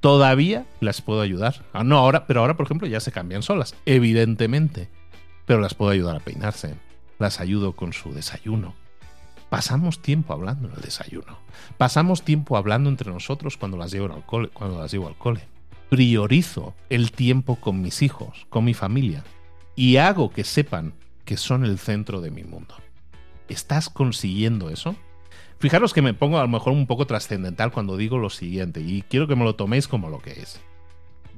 Todavía 0.00 0.64
las 0.80 1.02
puedo 1.02 1.20
ayudar. 1.20 1.64
Ah, 1.72 1.84
no, 1.84 1.98
ahora, 1.98 2.26
pero 2.26 2.40
ahora, 2.40 2.56
por 2.56 2.66
ejemplo, 2.66 2.88
ya 2.88 3.00
se 3.00 3.12
cambian 3.12 3.42
solas, 3.42 3.74
evidentemente. 3.84 4.88
Pero 5.46 5.60
las 5.60 5.74
puedo 5.74 5.90
ayudar 5.90 6.16
a 6.16 6.20
peinarse. 6.20 6.74
Las 7.18 7.38
ayudo 7.40 7.72
con 7.72 7.92
su 7.92 8.14
desayuno. 8.14 8.74
Pasamos 9.50 10.00
tiempo 10.00 10.32
hablando 10.32 10.68
en 10.68 10.74
el 10.74 10.80
desayuno. 10.80 11.38
Pasamos 11.76 12.22
tiempo 12.22 12.56
hablando 12.56 12.88
entre 12.88 13.12
nosotros 13.12 13.58
cuando 13.58 13.76
las 13.76 13.92
llevo 13.92 14.12
al 14.12 14.24
cole. 14.24 14.48
Cuando 14.48 14.80
las 14.80 14.90
llevo 14.90 15.06
al 15.06 15.16
cole. 15.16 15.42
Priorizo 15.90 16.74
el 16.88 17.12
tiempo 17.12 17.56
con 17.56 17.82
mis 17.82 18.00
hijos, 18.00 18.46
con 18.48 18.64
mi 18.64 18.72
familia. 18.72 19.22
Y 19.76 19.98
hago 19.98 20.30
que 20.30 20.44
sepan 20.44 20.94
que 21.26 21.36
son 21.36 21.64
el 21.64 21.78
centro 21.78 22.20
de 22.22 22.30
mi 22.30 22.42
mundo. 22.42 22.74
¿Estás 23.48 23.90
consiguiendo 23.90 24.70
eso? 24.70 24.96
Fijaros 25.58 25.94
que 25.94 26.02
me 26.02 26.14
pongo 26.14 26.38
a 26.38 26.42
lo 26.42 26.48
mejor 26.48 26.72
un 26.72 26.86
poco 26.86 27.06
trascendental 27.06 27.72
cuando 27.72 27.96
digo 27.96 28.18
lo 28.18 28.30
siguiente 28.30 28.80
y 28.80 29.02
quiero 29.02 29.26
que 29.26 29.36
me 29.36 29.44
lo 29.44 29.54
toméis 29.54 29.88
como 29.88 30.10
lo 30.10 30.18
que 30.18 30.32
es. 30.32 30.60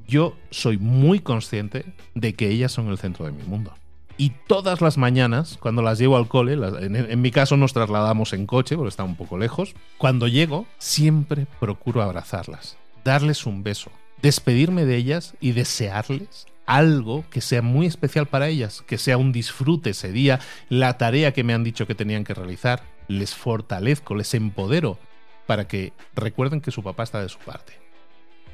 Yo 0.06 0.36
soy 0.50 0.78
muy 0.78 1.20
consciente 1.20 1.84
de 2.14 2.34
que 2.34 2.48
ellas 2.50 2.72
son 2.72 2.88
el 2.88 2.98
centro 2.98 3.26
de 3.26 3.32
mi 3.32 3.42
mundo. 3.42 3.74
Y 4.18 4.30
todas 4.46 4.80
las 4.80 4.96
mañanas, 4.96 5.58
cuando 5.60 5.82
las 5.82 5.98
llevo 5.98 6.16
al 6.16 6.28
cole, 6.28 6.54
en, 6.54 7.20
mi 7.20 7.30
caso 7.30 7.56
nos 7.56 7.74
trasladamos 7.74 8.32
en 8.32 8.46
coche 8.46 8.76
porque 8.76 8.88
está 8.88 9.04
un 9.04 9.16
poco 9.16 9.36
lejos, 9.36 9.74
cuando 9.98 10.26
llego 10.26 10.66
siempre 10.78 11.46
procuro 11.60 12.02
abrazarlas, 12.02 12.78
darles 13.04 13.44
un 13.44 13.62
beso, 13.62 13.90
despedirme 14.22 14.86
de 14.86 14.96
ellas 14.96 15.34
y 15.40 15.52
desearles 15.52 16.46
algo 16.66 17.24
que 17.30 17.40
sea 17.40 17.62
muy 17.62 17.86
especial 17.86 18.26
para 18.26 18.48
ellas, 18.48 18.82
que 18.86 18.98
sea 18.98 19.16
un 19.16 19.32
disfrute 19.32 19.90
ese 19.90 20.12
día, 20.12 20.40
la 20.68 20.98
tarea 20.98 21.32
que 21.32 21.44
me 21.44 21.54
han 21.54 21.64
dicho 21.64 21.86
que 21.86 21.94
tenían 21.94 22.24
que 22.24 22.34
realizar, 22.34 22.82
les 23.08 23.34
fortalezco, 23.34 24.14
les 24.14 24.34
empodero 24.34 24.98
para 25.46 25.68
que 25.68 25.92
recuerden 26.14 26.60
que 26.60 26.72
su 26.72 26.82
papá 26.82 27.04
está 27.04 27.22
de 27.22 27.28
su 27.28 27.38
parte. 27.38 27.78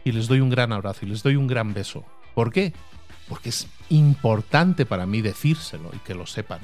Y 0.04 0.12
les 0.12 0.28
doy 0.28 0.40
un 0.40 0.50
gran 0.50 0.73
abrazo 0.73 1.07
y 1.07 1.09
les 1.09 1.23
doy 1.23 1.37
un 1.37 1.47
gran 1.47 1.73
beso. 1.73 2.04
¿Por 2.35 2.52
qué? 2.52 2.73
Porque 3.28 3.49
es 3.49 3.66
importante 3.88 4.85
para 4.85 5.07
mí 5.07 5.23
decírselo 5.23 5.90
y 5.95 5.99
que 5.99 6.14
lo 6.14 6.26
sepan. 6.26 6.61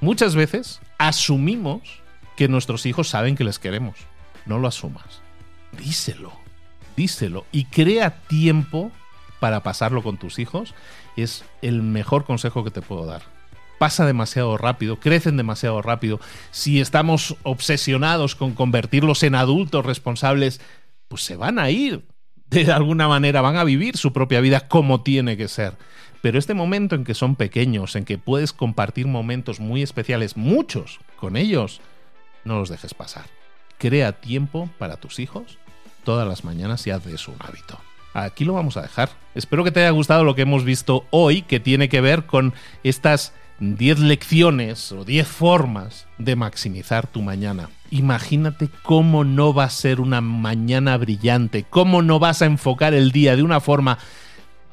Muchas 0.00 0.34
veces 0.34 0.80
asumimos 0.98 2.02
que 2.36 2.48
nuestros 2.48 2.86
hijos 2.86 3.08
saben 3.08 3.36
que 3.36 3.44
les 3.44 3.58
queremos. 3.58 3.96
No 4.46 4.58
lo 4.58 4.66
asumas. 4.66 5.20
Díselo, 5.78 6.32
díselo 6.96 7.46
y 7.52 7.66
crea 7.66 8.22
tiempo 8.26 8.90
para 9.40 9.62
pasarlo 9.62 10.02
con 10.02 10.18
tus 10.18 10.38
hijos, 10.38 10.74
es 11.16 11.44
el 11.62 11.82
mejor 11.82 12.24
consejo 12.24 12.62
que 12.62 12.70
te 12.70 12.82
puedo 12.82 13.06
dar. 13.06 13.22
Pasa 13.78 14.04
demasiado 14.04 14.58
rápido, 14.58 15.00
crecen 15.00 15.38
demasiado 15.38 15.80
rápido. 15.80 16.20
Si 16.50 16.80
estamos 16.80 17.36
obsesionados 17.42 18.34
con 18.34 18.54
convertirlos 18.54 19.22
en 19.22 19.34
adultos 19.34 19.86
responsables, 19.86 20.60
pues 21.08 21.22
se 21.22 21.36
van 21.36 21.58
a 21.58 21.70
ir. 21.70 22.06
De 22.46 22.70
alguna 22.72 23.08
manera 23.08 23.40
van 23.40 23.56
a 23.56 23.64
vivir 23.64 23.96
su 23.96 24.12
propia 24.12 24.40
vida 24.40 24.68
como 24.68 25.02
tiene 25.02 25.36
que 25.36 25.48
ser. 25.48 25.76
Pero 26.20 26.38
este 26.38 26.52
momento 26.52 26.94
en 26.94 27.04
que 27.04 27.14
son 27.14 27.36
pequeños, 27.36 27.96
en 27.96 28.04
que 28.04 28.18
puedes 28.18 28.52
compartir 28.52 29.06
momentos 29.06 29.60
muy 29.60 29.82
especiales, 29.82 30.36
muchos, 30.36 31.00
con 31.16 31.36
ellos, 31.36 31.80
no 32.44 32.58
los 32.58 32.68
dejes 32.68 32.92
pasar. 32.92 33.24
Crea 33.78 34.12
tiempo 34.12 34.68
para 34.78 34.96
tus 34.96 35.18
hijos 35.20 35.58
todas 36.04 36.28
las 36.28 36.44
mañanas 36.44 36.86
y 36.86 36.90
haz 36.90 37.04
de 37.04 37.14
eso 37.14 37.32
un 37.32 37.38
hábito. 37.40 37.78
Aquí 38.14 38.44
lo 38.44 38.54
vamos 38.54 38.76
a 38.76 38.82
dejar. 38.82 39.10
Espero 39.34 39.64
que 39.64 39.70
te 39.70 39.80
haya 39.80 39.90
gustado 39.90 40.24
lo 40.24 40.34
que 40.34 40.42
hemos 40.42 40.64
visto 40.64 41.04
hoy, 41.10 41.42
que 41.42 41.60
tiene 41.60 41.88
que 41.88 42.00
ver 42.00 42.26
con 42.26 42.54
estas 42.82 43.32
10 43.60 44.00
lecciones 44.00 44.90
o 44.92 45.04
10 45.04 45.28
formas 45.28 46.06
de 46.18 46.34
maximizar 46.34 47.06
tu 47.06 47.22
mañana. 47.22 47.68
Imagínate 47.90 48.68
cómo 48.82 49.24
no 49.24 49.52
va 49.52 49.64
a 49.64 49.70
ser 49.70 50.00
una 50.00 50.20
mañana 50.20 50.96
brillante, 50.96 51.64
cómo 51.68 52.02
no 52.02 52.18
vas 52.18 52.42
a 52.42 52.46
enfocar 52.46 52.94
el 52.94 53.12
día 53.12 53.36
de 53.36 53.42
una 53.42 53.60
forma 53.60 53.98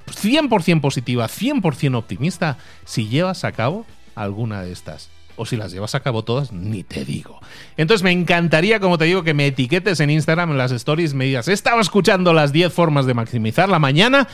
100% 0.08 0.82
positiva, 0.82 1.27
100% 1.27 1.96
optimista 1.96 2.58
si 2.86 3.08
llevas 3.08 3.44
a 3.44 3.51
cabo 3.51 3.86
alguna 4.15 4.62
de 4.62 4.72
estas 4.72 5.10
o 5.38 5.46
si 5.46 5.56
las 5.56 5.72
llevas 5.72 5.96
a 5.96 6.01
cabo 6.01 6.24
todas, 6.24 6.51
ni 6.51 6.84
te 6.84 7.06
digo. 7.06 7.39
Entonces 7.77 8.03
me 8.03 8.12
encantaría, 8.12 8.79
como 8.79 8.98
te 8.98 9.06
digo, 9.06 9.24
que 9.24 9.34
me 9.34 9.48
etiquetes 9.48 10.00
en 10.00 10.10
Instagram, 10.10 10.51
en 10.51 10.58
las 10.58 10.72
stories, 10.72 11.13
me 11.13 11.25
digas, 11.25 11.48
estaba 11.48 11.79
escuchando 11.79 12.34
las 12.34 12.51
10 12.51 12.74
formas 12.74 13.06
de 13.06 13.13
maximizar 13.13 13.70
la 13.70 13.79
mañana 13.79 14.27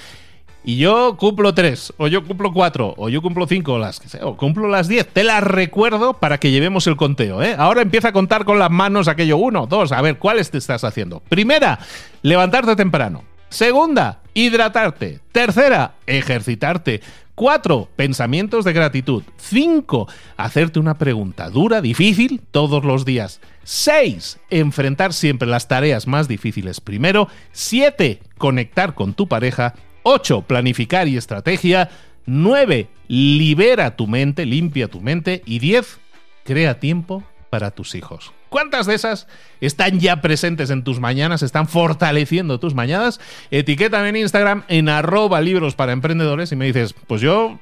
y 0.66 0.78
yo 0.78 1.18
cumplo 1.18 1.54
3, 1.54 1.94
o 1.98 2.08
yo 2.08 2.24
cumplo 2.24 2.54
4, 2.54 2.94
o 2.98 3.10
yo 3.10 3.22
cumplo 3.22 3.46
5, 3.48 3.78
las 3.80 4.00
que 4.00 4.08
sea, 4.08 4.26
o 4.26 4.38
cumplo 4.38 4.70
las 4.70 4.88
10. 4.88 5.08
Te 5.10 5.24
las 5.26 5.44
recuerdo 5.44 6.14
para 6.14 6.40
que 6.40 6.52
llevemos 6.52 6.88
el 6.88 6.96
conteo. 6.96 7.44
¿eh? 7.44 7.56
Ahora 7.58 7.82
empieza 7.82 8.10
a 8.10 8.14
contar 8.14 8.46
con 8.46 8.60
las 8.60 8.72
manos 8.72 9.10
aquello 9.10 9.38
1, 9.38 9.68
2, 9.68 9.92
a 9.92 10.02
ver, 10.02 10.18
¿cuáles 10.18 10.52
te 10.52 10.58
estás 10.58 10.86
haciendo? 10.86 11.20
Primera, 11.20 11.80
levantarte 12.22 12.78
temprano. 12.78 13.24
Segunda, 13.50 14.22
hidratarte. 14.34 15.20
Tercera, 15.32 15.96
ejercitarte. 16.08 17.02
4. 17.36 17.90
Pensamientos 17.96 18.64
de 18.66 18.74
gratitud. 18.74 19.24
5. 19.38 20.08
Hacerte 20.38 20.80
una 20.80 20.98
pregunta 20.98 21.50
dura, 21.50 21.82
difícil, 21.82 22.42
todos 22.52 22.84
los 22.86 23.06
días. 23.06 23.42
6. 23.64 24.40
Enfrentar 24.50 25.14
siempre 25.14 25.48
las 25.48 25.68
tareas 25.68 26.08
más 26.08 26.28
difíciles 26.28 26.80
primero. 26.80 27.28
7. 27.52 28.22
Conectar 28.38 28.94
con 28.94 29.14
tu 29.14 29.28
pareja. 29.28 29.74
8. 30.04 30.44
Planificar 30.44 31.08
y 31.08 31.18
estrategia. 31.18 31.90
9. 32.26 32.88
Libera 33.08 33.96
tu 33.96 34.08
mente, 34.08 34.46
limpia 34.46 34.88
tu 34.88 35.02
mente. 35.02 35.42
Y 35.46 35.60
10. 35.60 36.00
Crea 36.44 36.80
tiempo 36.80 37.24
para 37.54 37.70
tus 37.70 37.94
hijos. 37.94 38.34
¿Cuántas 38.50 38.88
de 38.88 38.96
esas 38.96 39.28
están 39.62 40.00
ya 40.00 40.22
presentes 40.22 40.72
en 40.72 40.84
tus 40.84 41.00
mañanas, 41.00 41.44
están 41.44 41.68
fortaleciendo 41.68 42.60
tus 42.60 42.74
mañanas? 42.74 43.20
Etiquétame 43.52 44.10
en 44.10 44.16
Instagram 44.16 44.64
en 44.70 44.90
arroba 44.90 45.40
libros 45.40 45.76
para 45.76 45.92
emprendedores 45.92 46.52
y 46.52 46.56
me 46.56 46.66
dices, 46.66 46.96
pues 47.06 47.22
yo 47.22 47.60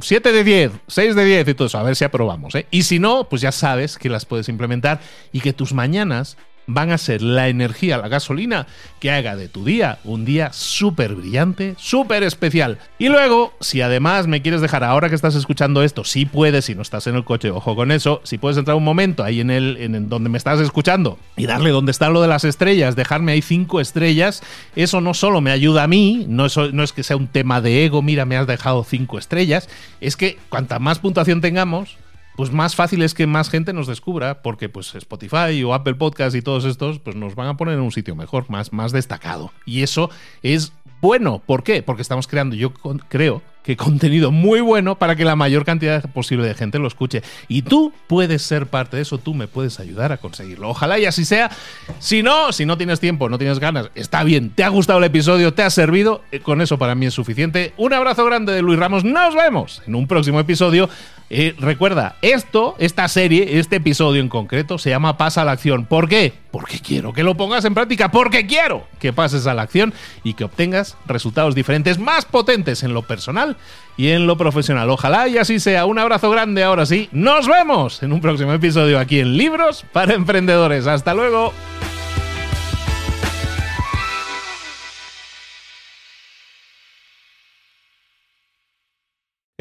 7 0.00 0.30
de 0.30 0.44
10, 0.44 0.72
6 0.86 1.16
de 1.16 1.24
10 1.24 1.48
y 1.48 1.54
todo 1.54 1.66
eso, 1.66 1.76
a 1.76 1.82
ver 1.82 1.96
si 1.96 2.04
aprobamos. 2.04 2.54
¿eh? 2.54 2.68
Y 2.70 2.84
si 2.84 3.00
no, 3.00 3.28
pues 3.28 3.42
ya 3.42 3.50
sabes 3.50 3.98
que 3.98 4.08
las 4.08 4.26
puedes 4.26 4.48
implementar 4.48 5.00
y 5.32 5.40
que 5.40 5.52
tus 5.52 5.72
mañanas 5.72 6.36
van 6.66 6.92
a 6.92 6.98
ser 6.98 7.22
la 7.22 7.48
energía, 7.48 7.98
la 7.98 8.08
gasolina 8.08 8.66
que 9.00 9.10
haga 9.10 9.36
de 9.36 9.48
tu 9.48 9.64
día 9.64 9.98
un 10.04 10.24
día 10.24 10.52
súper 10.52 11.14
brillante, 11.14 11.74
súper 11.78 12.22
especial. 12.22 12.78
Y 12.98 13.08
luego, 13.08 13.52
si 13.60 13.80
además 13.80 14.26
me 14.26 14.42
quieres 14.42 14.60
dejar 14.60 14.84
ahora 14.84 15.08
que 15.08 15.14
estás 15.14 15.34
escuchando 15.34 15.82
esto, 15.82 16.04
si 16.04 16.26
puedes, 16.26 16.64
si 16.64 16.74
no 16.74 16.82
estás 16.82 17.06
en 17.06 17.16
el 17.16 17.24
coche, 17.24 17.50
ojo 17.50 17.74
con 17.74 17.90
eso, 17.90 18.20
si 18.24 18.38
puedes 18.38 18.58
entrar 18.58 18.76
un 18.76 18.84
momento 18.84 19.24
ahí 19.24 19.40
en 19.40 19.50
el 19.50 19.76
en 19.78 20.08
donde 20.08 20.28
me 20.28 20.38
estás 20.38 20.60
escuchando 20.60 21.18
y 21.36 21.46
darle 21.46 21.70
donde 21.70 21.90
está 21.90 22.08
lo 22.08 22.22
de 22.22 22.28
las 22.28 22.44
estrellas, 22.44 22.96
dejarme 22.96 23.32
ahí 23.32 23.42
cinco 23.42 23.80
estrellas, 23.80 24.42
eso 24.76 25.00
no 25.00 25.14
solo 25.14 25.40
me 25.40 25.50
ayuda 25.50 25.84
a 25.84 25.88
mí, 25.88 26.26
no 26.28 26.46
es, 26.46 26.56
no 26.56 26.82
es 26.82 26.92
que 26.92 27.02
sea 27.02 27.16
un 27.16 27.28
tema 27.28 27.60
de 27.60 27.84
ego, 27.84 28.02
mira, 28.02 28.24
me 28.24 28.36
has 28.36 28.46
dejado 28.46 28.84
cinco 28.84 29.18
estrellas, 29.18 29.68
es 30.00 30.16
que 30.16 30.38
cuanta 30.48 30.78
más 30.78 30.98
puntuación 30.98 31.40
tengamos, 31.40 31.96
pues 32.36 32.52
más 32.52 32.74
fácil 32.74 33.02
es 33.02 33.14
que 33.14 33.26
más 33.26 33.50
gente 33.50 33.72
nos 33.72 33.86
descubra, 33.86 34.42
porque 34.42 34.68
pues 34.68 34.94
Spotify 34.94 35.62
o 35.64 35.74
Apple 35.74 35.94
Podcast 35.94 36.34
y 36.36 36.42
todos 36.42 36.64
estos, 36.64 36.98
pues 36.98 37.16
nos 37.16 37.34
van 37.34 37.48
a 37.48 37.56
poner 37.56 37.74
en 37.74 37.80
un 37.80 37.92
sitio 37.92 38.16
mejor, 38.16 38.48
más, 38.48 38.72
más 38.72 38.92
destacado. 38.92 39.52
Y 39.66 39.82
eso 39.82 40.10
es 40.42 40.72
bueno. 41.00 41.42
¿Por 41.44 41.62
qué? 41.62 41.82
Porque 41.82 42.02
estamos 42.02 42.26
creando, 42.26 42.56
yo 42.56 42.72
creo, 42.72 43.42
que 43.62 43.76
contenido 43.76 44.30
muy 44.30 44.60
bueno 44.60 44.96
para 44.98 45.16
que 45.16 45.24
la 45.24 45.36
mayor 45.36 45.64
cantidad 45.64 46.02
posible 46.10 46.46
de 46.46 46.54
gente 46.54 46.78
lo 46.78 46.88
escuche. 46.88 47.22
Y 47.48 47.62
tú 47.62 47.92
puedes 48.06 48.42
ser 48.42 48.66
parte 48.66 48.96
de 48.96 49.02
eso, 49.02 49.18
tú 49.18 49.34
me 49.34 49.46
puedes 49.46 49.80
ayudar 49.80 50.12
a 50.12 50.18
conseguirlo. 50.18 50.68
Ojalá 50.68 50.98
y 50.98 51.06
así 51.06 51.24
sea. 51.24 51.50
Si 51.98 52.22
no, 52.22 52.52
si 52.52 52.66
no 52.66 52.76
tienes 52.76 53.00
tiempo, 53.00 53.28
no 53.28 53.38
tienes 53.38 53.58
ganas, 53.58 53.90
está 53.94 54.24
bien, 54.24 54.50
te 54.50 54.64
ha 54.64 54.68
gustado 54.68 54.98
el 54.98 55.04
episodio, 55.04 55.54
te 55.54 55.62
ha 55.62 55.70
servido, 55.70 56.22
eh, 56.32 56.40
con 56.40 56.60
eso 56.60 56.78
para 56.78 56.94
mí 56.94 57.06
es 57.06 57.14
suficiente. 57.14 57.72
Un 57.76 57.92
abrazo 57.92 58.24
grande 58.24 58.52
de 58.52 58.62
Luis 58.62 58.78
Ramos, 58.78 59.04
nos 59.04 59.34
vemos 59.34 59.82
en 59.86 59.94
un 59.94 60.06
próximo 60.06 60.40
episodio. 60.40 60.88
Eh, 61.34 61.54
recuerda, 61.58 62.16
esto, 62.20 62.76
esta 62.78 63.08
serie, 63.08 63.58
este 63.58 63.76
episodio 63.76 64.20
en 64.20 64.28
concreto, 64.28 64.76
se 64.76 64.90
llama 64.90 65.16
Pasa 65.16 65.40
a 65.40 65.44
la 65.46 65.52
acción. 65.52 65.86
¿Por 65.86 66.06
qué? 66.06 66.34
Porque 66.50 66.78
quiero 66.78 67.14
que 67.14 67.22
lo 67.22 67.38
pongas 67.38 67.64
en 67.64 67.72
práctica, 67.72 68.10
porque 68.10 68.46
quiero 68.46 68.86
que 69.00 69.14
pases 69.14 69.46
a 69.46 69.54
la 69.54 69.62
acción 69.62 69.94
y 70.24 70.34
que 70.34 70.44
obtengas 70.44 70.98
resultados 71.06 71.54
diferentes, 71.54 71.98
más 71.98 72.26
potentes 72.26 72.82
en 72.82 72.92
lo 72.92 73.00
personal 73.00 73.56
y 73.96 74.08
en 74.08 74.26
lo 74.26 74.36
profesional. 74.36 74.90
Ojalá 74.90 75.26
y 75.26 75.38
así 75.38 75.58
sea. 75.58 75.86
Un 75.86 75.98
abrazo 75.98 76.30
grande 76.30 76.64
ahora 76.64 76.84
sí. 76.84 77.08
Nos 77.12 77.48
vemos 77.48 78.02
en 78.02 78.12
un 78.12 78.20
próximo 78.20 78.52
episodio 78.52 78.98
aquí 78.98 79.20
en 79.20 79.38
Libros 79.38 79.86
para 79.90 80.12
Emprendedores. 80.12 80.86
Hasta 80.86 81.14
luego. 81.14 81.54